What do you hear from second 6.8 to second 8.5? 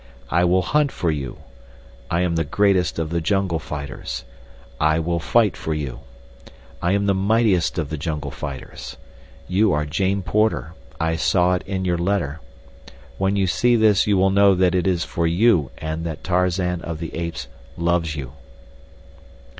I am the mightiest of the jungle